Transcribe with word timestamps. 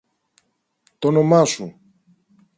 Τ' 0.99 1.05
όνομα 1.05 1.45
σου! 1.45 1.79